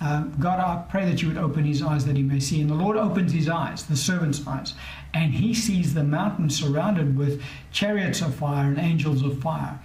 [0.05, 2.61] uh, God, I pray that you would open his eyes that he may see.
[2.61, 4.75] And the Lord opens his eyes, the servant's eyes,
[5.15, 7.41] and he sees the mountain surrounded with
[7.73, 9.81] chariots of fire and angels of fire.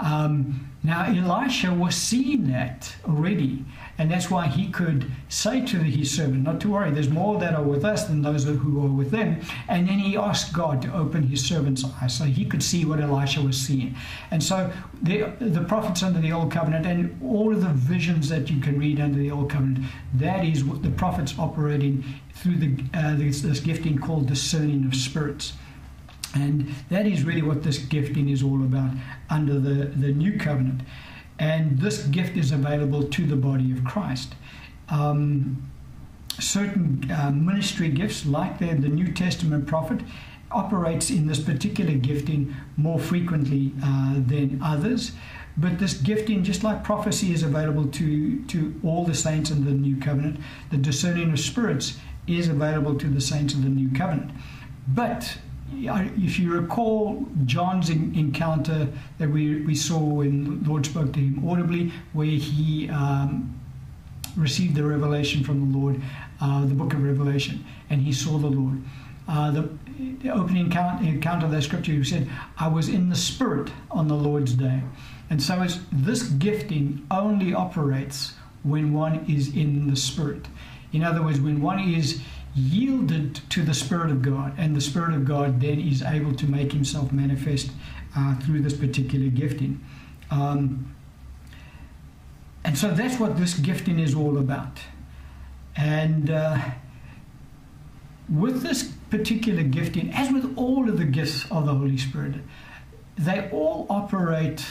[0.00, 3.62] Um, now, Elisha was seeing that already,
[3.98, 7.54] and that's why he could say to his servant, Not to worry, there's more that
[7.54, 9.40] are with us than those who are with them.
[9.68, 13.00] And then he asked God to open his servant's eyes so he could see what
[13.00, 13.96] Elisha was seeing.
[14.30, 18.48] And so the, the prophets under the Old Covenant and all of the visions that
[18.48, 19.84] you can read under the Old Covenant,
[20.14, 24.94] that is what the prophets operating through the, uh, this, this gifting called discerning of
[24.94, 25.54] spirits.
[26.34, 28.92] And that is really what this gifting is all about
[29.28, 30.82] under the, the new covenant.
[31.38, 34.34] And this gift is available to the body of Christ.
[34.88, 35.70] Um,
[36.40, 40.00] certain uh, ministry gifts, like the, the New Testament prophet,
[40.50, 45.12] operates in this particular gifting more frequently uh, than others.
[45.56, 49.72] But this gifting, just like prophecy, is available to, to all the saints in the
[49.72, 50.40] new covenant.
[50.70, 54.30] The discerning of spirits is available to the saints of the new covenant.
[54.86, 55.38] But
[55.72, 61.48] if you recall John's encounter that we, we saw when the Lord spoke to him
[61.48, 63.58] audibly, where he um,
[64.36, 66.00] received the revelation from the Lord,
[66.40, 68.82] uh, the book of Revelation, and he saw the Lord.
[69.28, 69.68] Uh, the,
[70.22, 72.28] the, opening encounter, encounter of that scripture, he said,
[72.58, 74.82] I was in the Spirit on the Lord's day.
[75.28, 80.46] And so this gifting only operates when one is in the Spirit.
[80.92, 82.22] In other words, when one is
[82.58, 86.46] yielded to the Spirit of God, and the Spirit of God then is able to
[86.46, 87.70] make himself manifest
[88.16, 89.84] uh, through this particular gifting.
[90.30, 90.94] Um,
[92.64, 94.80] and so that's what this gifting is all about.
[95.76, 96.58] And uh,
[98.28, 102.34] with this particular gifting, as with all of the gifts of the Holy Spirit,
[103.16, 104.66] they all operate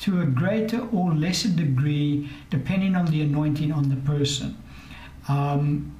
[0.00, 4.56] to a greater or lesser degree depending on the anointing on the person.
[5.28, 5.94] Um,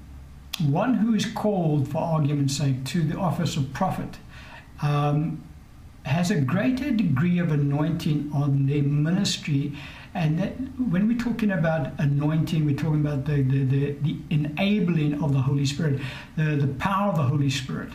[0.60, 4.18] one who is called, for argument's sake, to the office of prophet
[4.82, 5.42] um,
[6.04, 9.72] has a greater degree of anointing on their ministry.
[10.14, 15.22] And that, when we're talking about anointing, we're talking about the, the, the, the enabling
[15.22, 16.00] of the Holy Spirit,
[16.36, 17.92] the, the power of the Holy Spirit,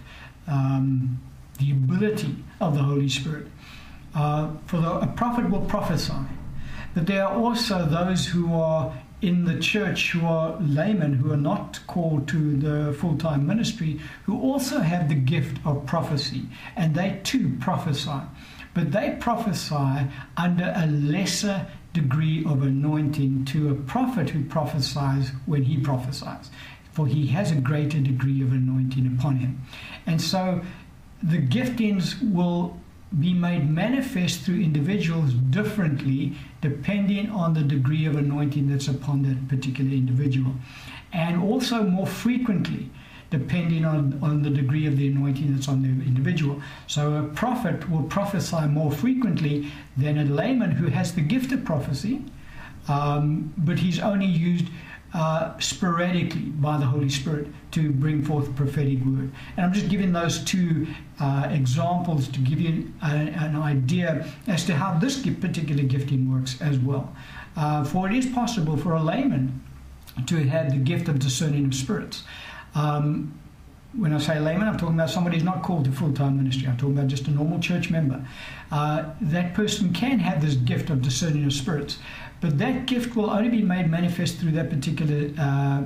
[0.47, 1.19] um,
[1.59, 3.47] the ability of the Holy Spirit.
[4.13, 6.13] Uh, for the, a prophet will prophesy.
[6.93, 11.37] But there are also those who are in the church who are laymen, who are
[11.37, 16.95] not called to the full time ministry, who also have the gift of prophecy, and
[16.95, 18.21] they too prophesy.
[18.73, 25.63] But they prophesy under a lesser degree of anointing to a prophet who prophesies when
[25.63, 26.51] he prophesies,
[26.91, 29.61] for he has a greater degree of anointing upon him.
[30.05, 30.61] And so
[31.23, 32.77] the giftings will
[33.19, 39.47] be made manifest through individuals differently depending on the degree of anointing that's upon that
[39.47, 40.53] particular individual.
[41.13, 42.89] And also more frequently
[43.29, 46.61] depending on, on the degree of the anointing that's on the individual.
[46.87, 51.65] So a prophet will prophesy more frequently than a layman who has the gift of
[51.65, 52.23] prophecy,
[52.87, 54.67] um, but he's only used
[55.15, 59.31] uh, sporadically by the Holy Spirit to bring forth prophetic word.
[59.55, 60.87] And I'm just giving those two
[61.21, 66.61] uh, examples to give you a, an idea as to how this particular gifting works
[66.61, 67.15] as well.
[67.55, 69.63] Uh, for it is possible for a layman
[70.27, 72.23] to have the gift of discerning of spirits.
[72.73, 73.39] Um,
[73.95, 76.67] when I say layman, I'm talking about somebody who's not called to full time ministry.
[76.67, 78.25] I'm talking about just a normal church member.
[78.69, 81.99] Uh, that person can have this gift of discerning of spirits.
[82.45, 85.81] But that gift will only be made manifest through that particular uh,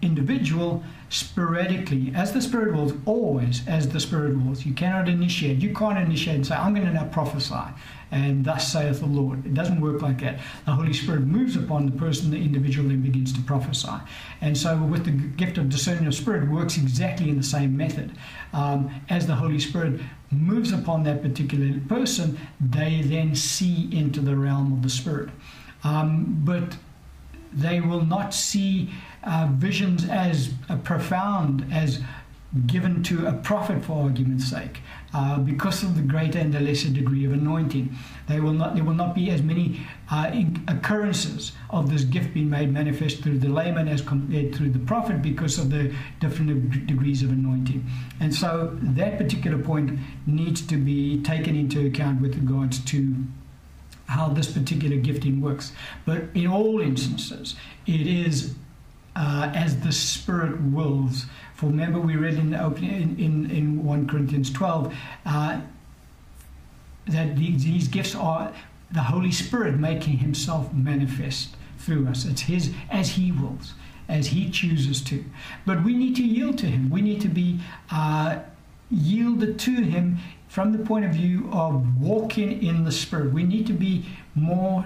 [0.00, 4.64] individual sporadically, as the Spirit wills, always as the Spirit wills.
[4.64, 5.58] You cannot initiate.
[5.58, 7.74] You can't initiate and say, I'm going to now prophesy,
[8.12, 9.44] and thus saith the Lord.
[9.44, 10.40] It doesn't work like that.
[10.64, 13.98] The Holy Spirit moves upon the person, the individual, and begins to prophesy.
[14.40, 18.12] And so, with the gift of discerning of Spirit, works exactly in the same method.
[18.54, 24.34] Um, as the Holy Spirit moves upon that particular person, they then see into the
[24.34, 25.28] realm of the Spirit
[25.84, 26.76] um, but
[27.52, 28.90] they will not see
[29.24, 32.00] uh, visions as uh, profound as
[32.66, 34.80] given to a prophet for argument's sake
[35.14, 37.94] uh, because of the greater and the lesser degree of anointing.
[38.28, 40.32] They will not there will not be as many uh,
[40.66, 45.22] occurrences of this gift being made manifest through the layman as compared through the prophet
[45.22, 47.88] because of the different degrees of anointing.
[48.18, 53.14] And so that particular point needs to be taken into account with regards to
[54.10, 55.72] how this particular gifting works.
[56.04, 57.54] But in all instances,
[57.86, 58.54] it is
[59.14, 61.26] uh, as the Spirit wills.
[61.54, 64.92] For remember, we read in opening in, in, in 1 Corinthians 12
[65.26, 65.60] uh,
[67.06, 68.52] that these, these gifts are
[68.90, 72.24] the Holy Spirit making Himself manifest through us.
[72.24, 73.74] It's His as He wills,
[74.08, 75.24] as He chooses to.
[75.64, 76.90] But we need to yield to Him.
[76.90, 77.60] We need to be
[77.92, 78.40] uh,
[78.90, 80.18] yielded to Him
[80.50, 83.32] from the point of view of walking in the Spirit.
[83.32, 84.84] We need to be more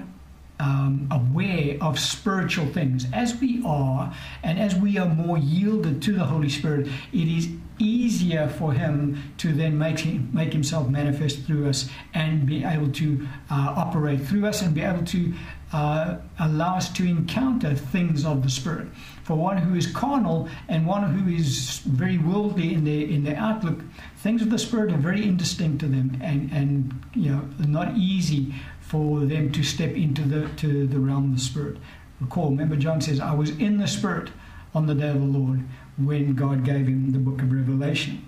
[0.60, 3.06] um, aware of spiritual things.
[3.14, 7.48] As we are, and as we are more yielded to the Holy Spirit, it is
[7.78, 12.92] easier for Him to then make, him, make Himself manifest through us and be able
[12.92, 15.32] to uh, operate through us and be able to
[15.74, 18.86] uh, allow us to encounter things of the Spirit.
[19.24, 23.36] For one who is carnal and one who is very worldly in their in their
[23.36, 23.80] outlook,
[24.16, 28.54] things of the Spirit are very indistinct to them, and and you know not easy
[28.80, 31.78] for them to step into the to the realm of the Spirit.
[32.20, 34.30] Recall, remember, John says, "I was in the Spirit
[34.76, 35.64] on the day of the Lord
[35.96, 38.24] when God gave him the book of Revelation."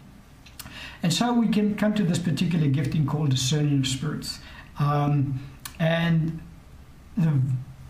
[1.00, 4.40] And so we can come to this particular gifting called discerning of spirits.
[4.80, 5.38] Um,
[5.78, 6.40] and
[7.16, 7.40] the,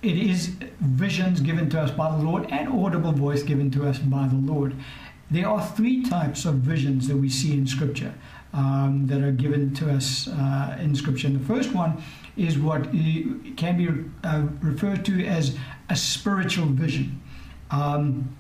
[0.03, 3.99] it is visions given to us by the Lord and audible voice given to us
[3.99, 4.75] by the Lord.
[5.31, 8.15] There are three types of visions that we see in Scripture
[8.53, 11.27] um, that are given to us uh, in Scripture.
[11.27, 12.03] And the first one
[12.37, 12.85] is what
[13.57, 13.89] can be
[14.23, 15.57] uh, referred to as
[15.91, 17.21] a spiritual vision.
[17.71, 18.37] Um,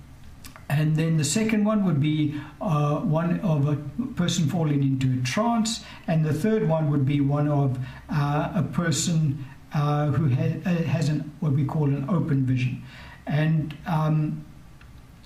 [0.68, 3.76] and then the second one would be uh, one of a
[4.14, 5.84] person falling into a trance.
[6.06, 7.78] And the third one would be one of
[8.08, 9.44] uh, a person
[9.76, 12.82] uh, who has, uh, has an, what we call an open vision.
[13.26, 14.42] And um,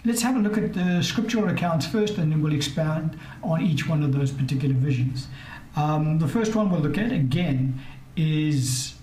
[0.05, 3.89] let's have a look at the scriptural accounts first, and then we'll expand on each
[3.89, 5.29] one of those particular visions.
[5.77, 7.81] Um, the first one we'll look at again
[8.17, 8.95] is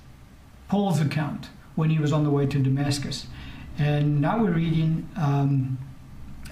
[0.67, 3.27] Paul's account when he was on the way to Damascus.
[3.77, 5.09] And now we're reading.
[5.15, 5.77] Um,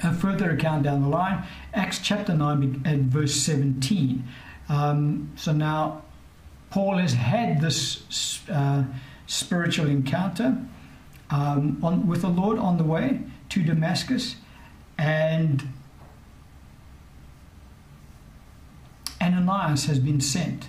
[0.04, 4.28] a further account down the line, Acts chapter 9 and verse 17.
[4.68, 6.04] Um, so now
[6.76, 8.84] Paul has had this uh,
[9.28, 10.58] spiritual encounter
[11.30, 14.36] um, on, with the Lord on the way to Damascus,
[14.98, 15.70] and
[19.22, 20.68] Ananias has been sent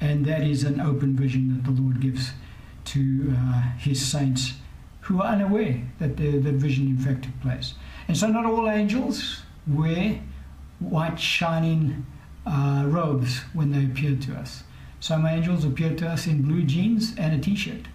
[0.00, 2.30] and that is an open vision that the Lord gives
[2.86, 4.54] to uh, His saints
[5.02, 7.74] who are unaware that the, that vision in fact took place.
[8.08, 10.20] And so, not all angels wear
[10.80, 12.06] white shining
[12.46, 14.62] uh, robes when they appear to us.
[15.00, 17.86] Some angels appear to us in blue jeans and a t-shirt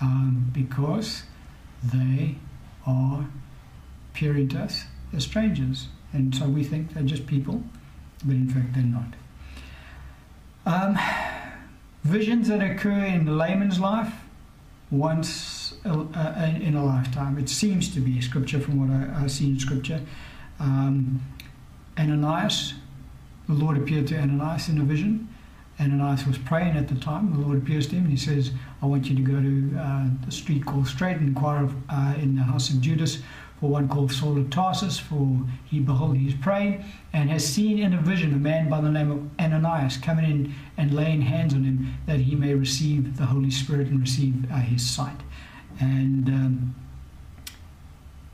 [0.00, 1.24] um, because
[1.82, 2.36] they
[2.86, 3.26] are
[4.10, 7.62] appearing to us as strangers, and so we think they're just people,
[8.24, 9.14] but in fact they're not.
[10.64, 10.98] Um,
[12.04, 14.12] visions that occur in layman's life
[14.90, 17.38] once uh, in a lifetime.
[17.38, 20.00] It seems to be scripture from what I, I see in scripture.
[20.60, 21.22] Um,
[21.98, 22.74] Ananias,
[23.48, 25.28] the Lord appeared to Ananias in a vision.
[25.80, 27.32] Ananias was praying at the time.
[27.32, 30.06] The Lord appears to him and he says, I want you to go to uh,
[30.24, 33.18] the street called Straight and inquire uh, in the house of Judas
[33.62, 37.78] for one called Saul of Tarsus, for he, behold, he is praying, and has seen
[37.78, 41.54] in a vision a man by the name of Ananias coming in and laying hands
[41.54, 45.20] on him that he may receive the Holy Spirit and receive uh, his sight.
[45.78, 46.74] And um,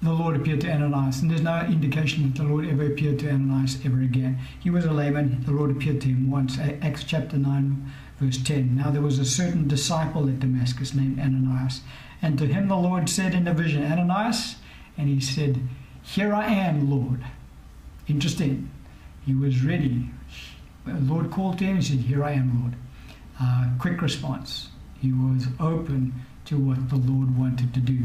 [0.00, 3.28] the Lord appeared to Ananias, and there's no indication that the Lord ever appeared to
[3.28, 4.38] Ananias ever again.
[4.58, 6.58] He was a layman, the Lord appeared to him once.
[6.58, 8.76] Acts chapter 9, verse 10.
[8.76, 11.82] Now there was a certain disciple at Damascus named Ananias,
[12.22, 14.56] and to him the Lord said in a vision, Ananias,
[14.98, 15.60] and he said,
[16.02, 17.24] Here I am, Lord.
[18.08, 18.70] Interesting.
[19.24, 20.10] He was ready.
[20.84, 22.74] The Lord called to him and said, Here I am, Lord.
[23.40, 24.68] Uh, quick response.
[25.00, 26.12] He was open
[26.46, 27.98] to what the Lord wanted to do,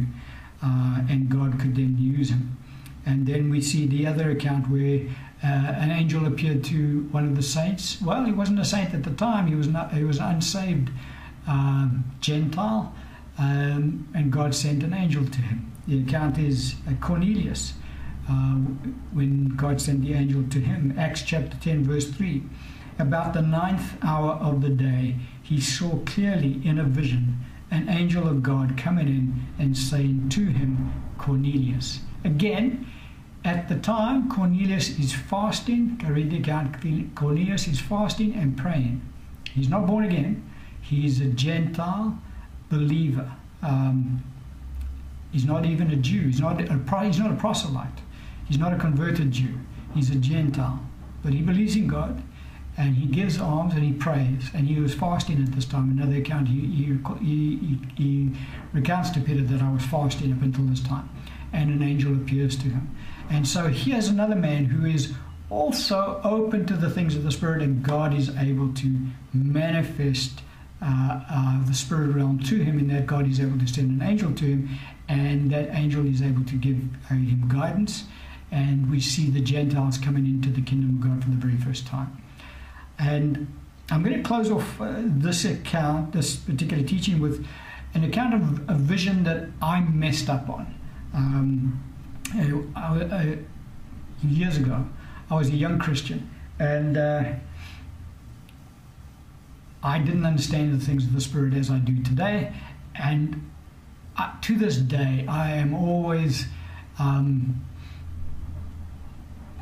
[0.61, 2.57] uh, and God could then use him.
[3.05, 5.07] And then we see the other account where
[5.43, 8.01] uh, an angel appeared to one of the saints.
[8.01, 9.93] Well, he wasn't a saint at the time; he was not.
[9.93, 10.89] He was unsaved
[11.47, 12.93] um, Gentile,
[13.37, 15.72] um, and God sent an angel to him.
[15.87, 17.73] The account is uh, Cornelius,
[18.29, 18.55] uh,
[19.11, 20.95] when God sent the angel to him.
[20.97, 22.43] Acts chapter 10, verse 3.
[22.99, 27.39] About the ninth hour of the day, he saw clearly in a vision
[27.71, 32.01] an angel of God coming in and saying to him, Cornelius.
[32.23, 32.85] Again,
[33.43, 35.97] at the time, Cornelius is fasting.
[37.15, 39.01] Cornelius is fasting and praying.
[39.53, 40.49] He's not born again.
[40.79, 42.19] He's a Gentile
[42.69, 43.31] believer.
[43.61, 44.23] Um,
[45.33, 46.27] He's not even a Jew.
[46.27, 48.01] He's not a, he's not a proselyte.
[48.47, 49.55] He's not a converted Jew.
[49.95, 50.79] He's a Gentile.
[51.23, 52.21] But he believes in God
[52.77, 54.51] and he gives alms and he prays.
[54.53, 55.89] And he was fasting at this time.
[55.89, 58.31] Another account, he, he, he, he
[58.73, 61.09] recounts to Peter that I was fasting up until this time.
[61.51, 62.95] And an angel appears to him.
[63.31, 65.13] And so here's another man who is
[65.49, 68.97] also open to the things of the Spirit, and God is able to
[69.33, 70.41] manifest
[70.81, 74.05] uh, uh, the spirit realm to him, in that God is able to send an
[74.05, 74.69] angel to him,
[75.13, 76.77] and that angel is able to give
[77.11, 78.05] uh, him guidance.
[78.51, 81.85] And we see the Gentiles coming into the kingdom of God for the very first
[81.85, 82.21] time.
[82.97, 83.47] And
[83.91, 87.45] I'm going to close off uh, this account, this particular teaching, with
[87.93, 90.73] an account of a vision that I messed up on.
[91.13, 91.83] Um,
[92.35, 93.37] uh, I,
[94.23, 94.85] years ago,
[95.29, 97.23] I was a young Christian, and uh,
[99.83, 102.51] I didn't understand the things of the Spirit as I do today.
[102.95, 103.52] And
[104.17, 106.45] uh, to this day, I am always
[106.99, 107.63] um,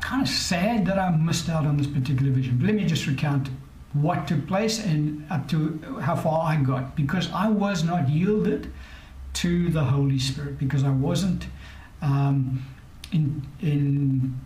[0.00, 2.58] kind of sad that I missed out on this particular vision.
[2.58, 3.48] But let me just recount
[3.94, 8.72] what took place and up to how far I got because I was not yielded
[9.34, 11.46] to the Holy Spirit because I wasn't
[12.00, 12.66] um,
[13.12, 14.38] in in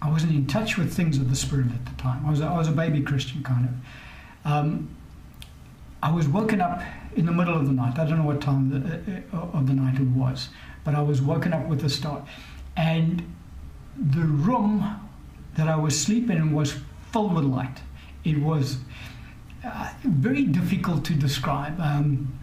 [0.00, 2.26] I wasn't in touch with things of the Spirit at the time.
[2.26, 4.50] I was a, I was a baby Christian kind of.
[4.50, 4.96] Um,
[6.02, 6.82] I was woken up
[7.16, 7.98] in the middle of the night.
[7.98, 10.48] I don't know what time the, uh, of the night it was,
[10.84, 12.22] but I was woken up with a start.
[12.76, 13.34] And
[13.96, 15.00] the room
[15.56, 16.74] that I was sleeping in was
[17.12, 17.80] filled with light.
[18.24, 18.78] It was
[19.64, 21.78] uh, very difficult to describe.
[21.80, 22.38] Um,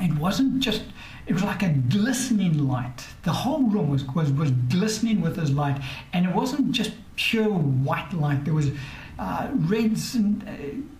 [0.00, 0.82] it wasn't just,
[1.26, 3.06] it was like a glistening light.
[3.24, 5.80] The whole room was, was, was glistening with this light.
[6.12, 8.44] And it wasn't just pure white light.
[8.44, 8.70] There was
[9.18, 10.52] uh, reds and uh,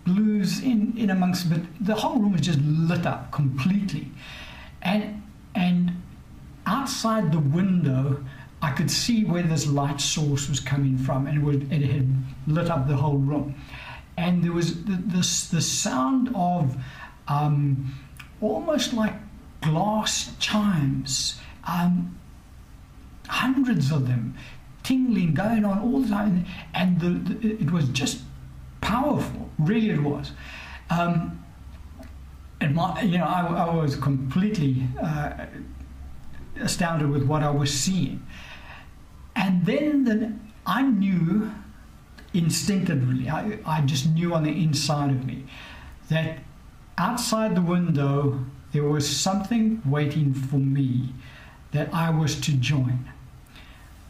[0.05, 4.09] blues in, in amongst but the whole room was just lit up completely.
[4.83, 5.23] And,
[5.55, 6.03] and
[6.67, 8.25] outside the window,
[8.61, 12.09] I could see where this light source was coming from, and it, was, it had
[12.47, 13.55] lit up the whole room.
[14.17, 16.77] And there was the, this, the sound of
[17.29, 17.95] um,
[18.41, 19.15] almost like
[19.63, 22.17] glass chimes, um,
[23.29, 24.37] hundreds of them,
[24.83, 28.21] tingling going on all the time, and the, the, it was just
[28.81, 29.51] powerful.
[29.59, 30.33] Really, it was.
[30.91, 31.45] Um,
[32.61, 35.47] and my, you know, I, I was completely uh,
[36.61, 38.25] astounded with what I was seeing.
[39.35, 40.33] And then the,
[40.67, 41.51] I knew
[42.35, 45.45] instinctively, I, I just knew on the inside of me
[46.09, 46.39] that
[46.99, 51.13] outside the window there was something waiting for me
[51.73, 53.09] that I was to join.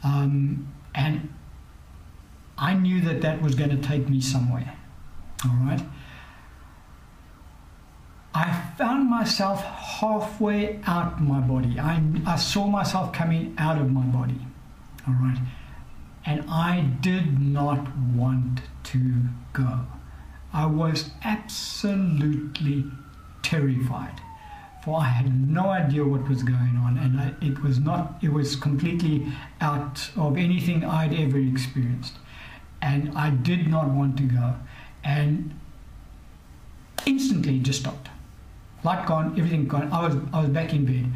[0.04, 1.32] Um, and
[2.58, 4.76] I knew that that was going to take me somewhere.
[5.44, 5.82] All right.
[8.34, 11.78] I found myself halfway out my body.
[11.78, 14.40] I, I saw myself coming out of my body.
[15.06, 15.38] All right.
[16.24, 19.22] And I did not want to
[19.52, 19.80] go.
[20.52, 22.84] I was absolutely
[23.42, 24.20] terrified,
[24.82, 28.18] for I had no idea what was going on, and I, it was not.
[28.20, 29.26] It was completely
[29.60, 32.14] out of anything I'd ever experienced,
[32.80, 34.54] and I did not want to go,
[35.04, 35.54] and
[37.06, 38.08] instantly just stopped.
[38.82, 39.92] Light gone, everything gone.
[39.92, 41.06] I was I was back in bed,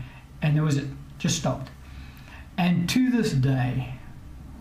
[0.43, 0.87] and there was it.
[1.19, 1.71] Just stopped,
[2.57, 3.95] and to this day,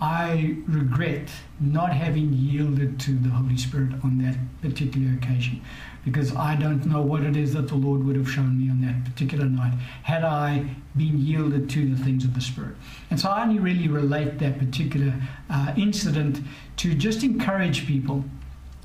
[0.01, 1.29] I regret
[1.59, 5.61] not having yielded to the Holy Spirit on that particular occasion
[6.05, 8.81] because I don't know what it is that the Lord would have shown me on
[8.81, 12.75] that particular night had I been yielded to the things of the Spirit.
[13.09, 15.13] And so I only really relate that particular
[15.49, 16.39] uh, incident
[16.77, 18.23] to just encourage people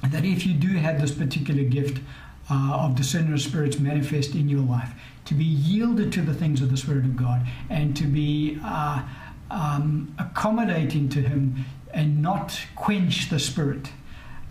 [0.09, 2.01] that if you do have this particular gift
[2.51, 4.91] uh, of discerning of spirits manifest in your life,
[5.27, 8.59] to be yielded to the things of the Spirit of God and to be.
[8.64, 9.03] Uh,
[9.51, 13.91] um, accommodating to Him and not quench the Spirit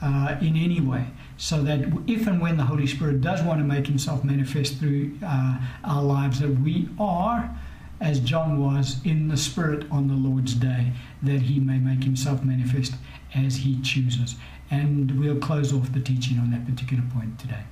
[0.02, 1.08] uh, in any way.
[1.42, 5.18] So that if and when the Holy Spirit does want to make Himself manifest through
[5.26, 7.58] uh, our lives, that we are,
[8.02, 10.92] as John was, in the Spirit on the Lord's day,
[11.24, 12.96] that He may make Himself manifest
[13.34, 14.36] as He chooses.
[14.70, 17.64] And we'll close off the teaching on that particular point today.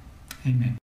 [0.47, 0.77] Amen.